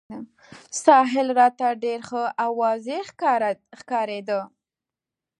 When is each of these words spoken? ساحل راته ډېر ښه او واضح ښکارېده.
ساحل 0.83 1.27
راته 1.39 1.67
ډېر 1.83 1.99
ښه 2.09 2.23
او 2.43 2.51
واضح 2.61 3.05
ښکارېده. 3.79 4.39